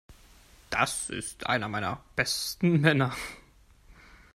Das 0.71 1.11
ist 1.11 1.45
einer 1.45 1.67
meiner 1.69 2.03
besten 2.15 2.81
Männer. 2.81 3.15